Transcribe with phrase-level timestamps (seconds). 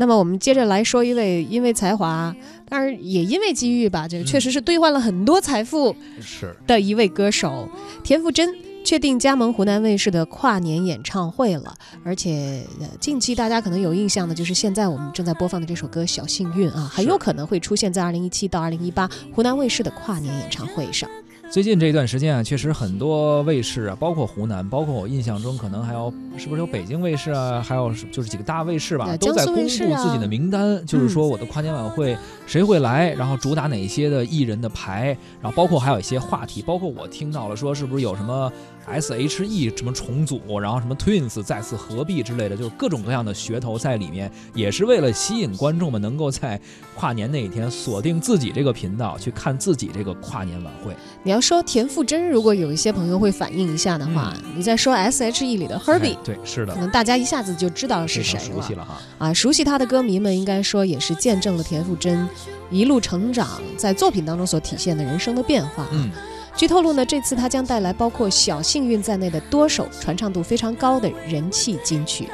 [0.00, 2.34] 那么我们接着来说一位因为才华，
[2.68, 7.68] 当然也因为机遇吧，这个确实是兑换了很多财富是的一位歌手
[8.02, 8.48] 田馥甄。
[8.82, 21.08] 确定加盟湖南卫视的跨年演唱会了，而且呃，近期大家可能有印象的，就是现在我们正在播放的这首歌《小幸运》啊，很有可能会出现在二零一七到二零一八湖南卫视的跨年演唱会上。
[21.50, 38.52] 最近这一段时间啊，确实很多卫视啊，包括湖南，包括我印象中可能还有是不是有北京卫视啊，还有就是几个大卫视吧，都在公布自己的名单，就是说我的跨年晚会谁会来，然后主打哪些的艺人的牌，然后包括还有一些话题，包括我听到了说是不是有什么
[38.86, 46.60] S H E 什么重组，然后什么 Twins 再次合璧之类的，就是各种各样的噱头在里面，也是为了吸引观众们能够在
[46.94, 50.94] 跨年那一天锁定自己这个频道去看自己这个跨年晚会。
[51.24, 51.39] 你要。
[51.40, 58.44] 说田馥甄，如果有一些朋友会反映一下的话，你在说 S H E 里的 Herbie，对，是的，可能大家一下子就知道是谁了。
[58.44, 62.28] 熟悉了哈啊，熟悉他的歌迷们应该说也是见证了田馥甄
[62.70, 65.86] 一路成长，在作品当中所体现的人生的变化。
[65.92, 66.10] 嗯，
[66.56, 72.28] 据透露呢，这次他将带来包括《小幸运》在内的多首传唱度非常高的人气金曲。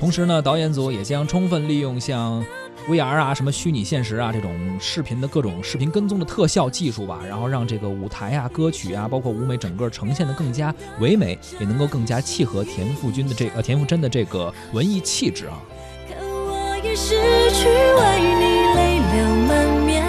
[0.00, 2.44] 同时呢，导演组也将充分利用像。
[2.88, 15.60] VR 啊，什么虚拟现实啊，这种视频的各种视频跟踪的特效技术吧，然后让这个舞台啊、歌曲啊，包括舞美整个呈现的更加唯美，也能够更加契合田馥甄的这呃田馥甄的这个文艺气质啊。
[16.08, 17.14] 可我已失
[17.52, 18.00] 去为
[18.40, 19.50] 你泪流满
[19.84, 20.02] 面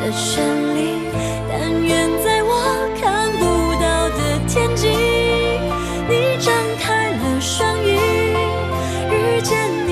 [0.00, 0.42] 的权
[0.74, 0.78] 利，
[1.46, 3.44] 但愿在我看不
[3.82, 4.88] 到的天际，
[6.08, 7.98] 你张开了双翼，
[9.10, 9.83] 遇见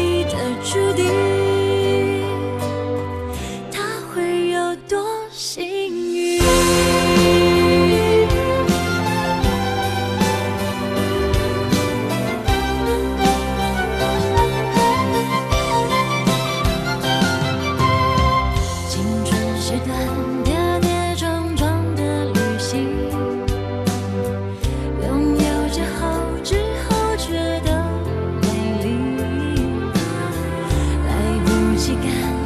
[31.88, 32.41] 感谢。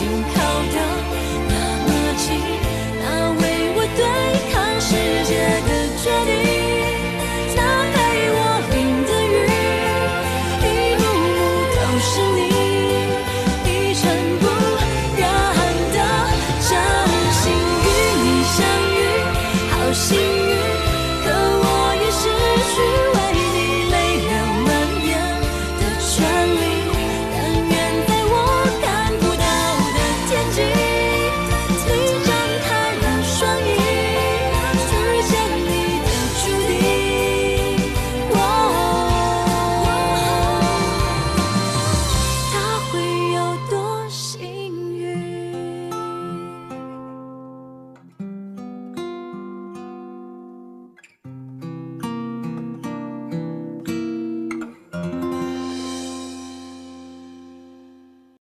[0.00, 0.37] you